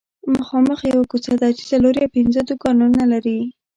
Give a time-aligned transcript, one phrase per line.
[0.37, 3.39] مخامخ یوه کوڅه ده چې څلور یا پنځه دوکانونه لري